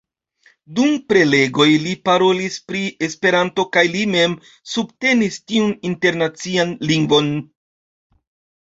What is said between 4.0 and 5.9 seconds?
mem subtenis tiun